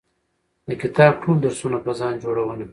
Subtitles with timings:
[0.67, 2.65] د کتاب ټول درسونه په ځان جوړونه